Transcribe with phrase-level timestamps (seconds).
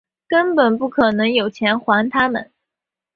[0.27, 2.51] 根本不可能有钱还他们